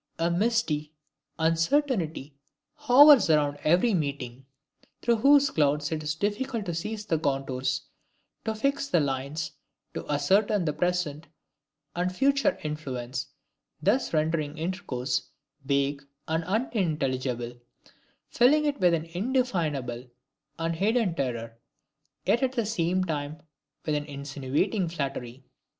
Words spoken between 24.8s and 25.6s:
flattery.